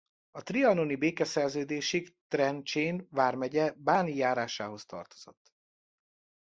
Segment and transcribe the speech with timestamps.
[0.31, 5.53] A trianoni békeszerződésig Trencsén vármegye Báni járásához tartozott.